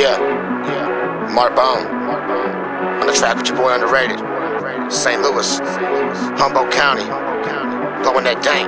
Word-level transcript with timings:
Yeah, 0.00 0.16
Yeah. 0.64 1.34
Mark 1.34 1.54
Bone. 1.54 1.84
On 3.00 3.06
the 3.06 3.12
track 3.12 3.36
with 3.36 3.48
your 3.48 3.58
boy 3.58 3.68
underrated. 3.74 4.18
St. 4.90 5.20
Louis, 5.20 5.60
Humboldt 6.40 6.72
County. 6.72 7.04
Blowing 8.00 8.24
that 8.24 8.40
dank. 8.42 8.64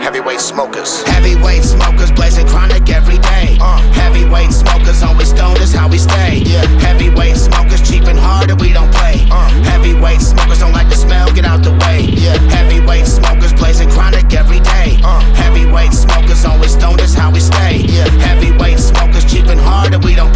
Heavyweight 0.00 0.38
smokers. 0.38 1.02
Heavyweight 1.02 1.64
smokers 1.64 2.12
blazing 2.12 2.46
chronic 2.46 2.88
every 2.90 3.18
day. 3.18 3.58
Uh, 3.60 3.82
heavyweight 3.90 4.52
smokers 4.52 5.02
always 5.02 5.30
stoned 5.30 5.58
is 5.58 5.74
how 5.74 5.88
we 5.88 5.98
stay. 5.98 6.42
Yeah. 6.46 6.62
Heavyweight 6.86 7.36
smokers 7.36 7.82
cheap 7.82 8.04
and 8.04 8.16
hard 8.18 8.48
and 8.48 8.60
we 8.60 8.72
don't 8.72 8.92
play. 8.94 9.26
Uh, 9.32 9.48
heavyweight 9.66 10.20
smokers 10.20 10.60
don't 10.60 10.72
like 10.72 10.88
the 10.88 10.94
smell, 10.94 11.26
get 11.34 11.44
out 11.44 11.64
the 11.64 11.72
way. 11.72 12.06
Yeah. 12.14 12.38
Heavyweight 12.54 13.06
smokers 13.08 13.52
blazing 13.52 13.90
chronic 13.90 14.32
every 14.32 14.60
day. 14.60 15.00
Uh, 15.02 15.18
heavyweight 15.34 15.92
smokers 15.92 16.44
always 16.44 16.72
stoned 16.74 17.00
is 17.00 17.14
how 17.14 17.32
we 17.32 17.40
stay. 17.40 17.82
Yeah. 17.82 18.06
Heavyweight 18.22 18.78
smokers 18.78 19.24
cheap 19.26 19.46
and 19.46 19.58
hard 19.58 19.92
and 19.92 20.04
we 20.04 20.14
don't 20.14 20.32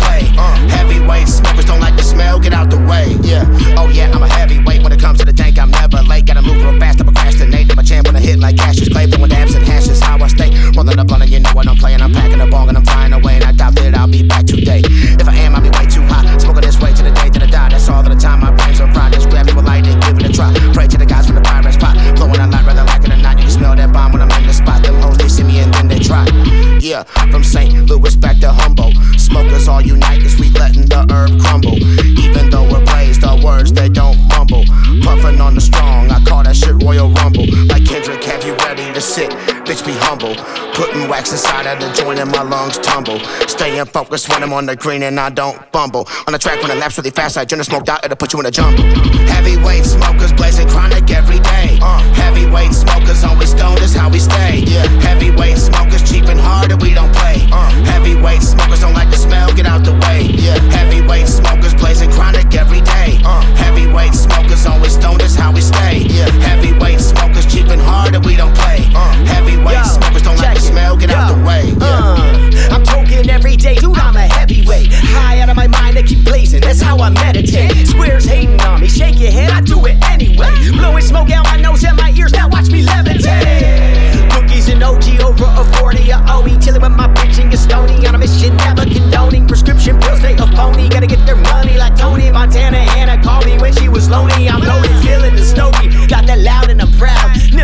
wax 41.13 41.31
inside 41.31 41.67
of 41.67 41.79
the 41.79 41.93
joint 41.93 42.19
and 42.19 42.31
my 42.33 42.41
lungs 42.41 42.79
tumble. 42.79 43.19
Staying 43.47 43.85
focused 43.85 44.31
when 44.31 44.43
I'm 44.43 44.55
on 44.55 44.65
the 44.65 44.75
green 44.75 45.03
and 45.03 45.21
I 45.21 45.29
don't 45.29 45.57
bumble. 45.71 46.09
On 46.27 46.33
the 46.33 46.39
track 46.39 46.63
when 46.63 46.71
I 46.71 46.75
laps 46.75 46.97
really 46.97 47.11
fast, 47.11 47.37
I 47.37 47.45
the 47.45 47.63
smoked 47.65 47.91
out, 47.91 48.03
it'll 48.03 48.17
put 48.17 48.33
you 48.33 48.41
in 48.41 48.47
a 48.47 48.51
jumble. 48.51 48.85
Heavyweight 49.29 49.85
smokers 49.85 50.33
blazing 50.33 50.69
chronic 50.69 51.11
every 51.11 51.41
day. 51.41 51.79
Uh, 51.83 52.01
heavyweight 52.15 52.73
smokers 52.73 53.23
always 53.25 53.51
stoned 53.51 53.81
is 53.81 53.95
how 53.95 54.09
we 54.09 54.19
stay. 54.19 54.52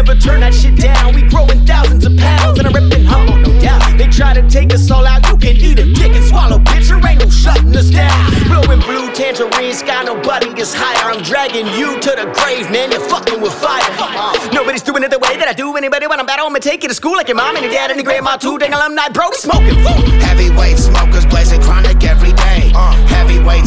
never 0.09 0.21
turn 0.21 0.41
that 0.41 0.55
shit 0.55 0.77
down. 0.77 1.15
We 1.15 1.23
growing 1.23 1.65
thousands 1.67 2.05
of 2.07 2.17
pounds, 2.17 2.59
and 2.59 2.67
I'm 2.67 2.73
ripping 2.73 3.05
humble, 3.05 3.35
oh, 3.35 3.53
no 3.53 3.61
doubt. 3.61 3.99
They 3.99 4.07
try 4.07 4.33
to 4.33 4.43
take 4.49 4.73
us 4.73 4.91
all 4.91 5.07
out. 5.07 5.27
You 5.29 5.37
can 5.37 5.57
eat 5.57 5.79
a 5.79 5.93
dick 5.93 6.13
and 6.13 6.25
swallow, 6.25 6.59
bitch. 6.59 6.89
There 6.89 6.97
ain't 7.05 7.21
no 7.21 7.29
shutting 7.29 7.75
us 7.77 7.91
down. 7.91 8.17
Blowing 8.49 8.81
blue 8.81 9.13
tangerine 9.13 9.75
sky, 9.75 10.03
nobody 10.05 10.53
gets 10.55 10.73
higher. 10.73 11.13
I'm 11.13 11.23
dragging 11.23 11.67
you 11.77 12.01
to 12.01 12.11
the 12.17 12.27
grave, 12.33 12.71
man. 12.71 12.91
You're 12.91 13.05
fucking 13.05 13.41
with 13.41 13.53
fire. 13.53 13.85
Uh-huh. 14.01 14.51
Nobody's 14.53 14.83
doing 14.83 15.03
it 15.03 15.11
the 15.11 15.19
way 15.19 15.37
that 15.37 15.49
I 15.49 15.53
do. 15.53 15.77
Anybody 15.77 16.07
when 16.07 16.21
I'm 16.21 16.27
battle, 16.27 16.47
I'ma 16.47 16.59
take 16.59 16.83
you 16.83 16.89
to 16.89 16.95
school 16.95 17.17
like 17.17 17.29
your 17.29 17.37
mom 17.37 17.57
and 17.57 17.65
your 17.65 17.73
dad 17.73 17.91
and 17.91 17.99
your 17.99 18.05
grandma 18.05 18.37
too. 18.37 18.57
Dang 18.59 18.73
alumni, 18.73 19.09
bro, 19.11 19.29
we 19.31 19.37
smoking. 19.37 19.77
Heavyweight 20.25 20.79
smokers 20.79 21.27
blazing 21.27 21.61
chronic 21.61 22.03
every 22.05 22.33
day. 22.33 22.73
Uh, 22.75 22.97
heavyweight 23.13 23.67